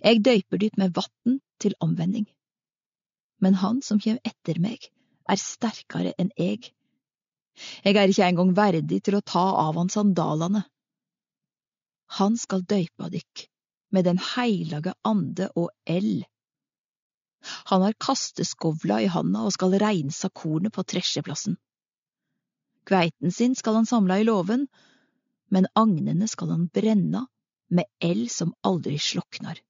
[0.00, 2.26] Jeg døyper dytt med vatn til omvending.
[3.40, 4.86] Men han som kjem etter meg,
[5.28, 6.70] er sterkare enn eg.
[7.84, 10.64] Jeg er ikke engang verdig til å ta av han sandalene.
[12.18, 13.46] Han skal døypa dykk
[13.94, 16.24] med Den heilage ande og eld.
[17.70, 21.56] Han har kasteskovla i handa og skal reinsa kornet på tresjeplassen.
[22.88, 24.66] Kveiten sin skal han samla i låven,
[25.50, 27.26] men agnene skal han brenna
[27.68, 29.60] med eld som aldri sloknar.